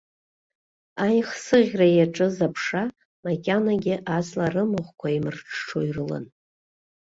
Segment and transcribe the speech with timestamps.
[1.05, 2.83] Аихсыӷьра иаҿыз аԥша,
[3.23, 6.25] макьанагьы аҵла рымахәқәа еимырҽҽо ирылан.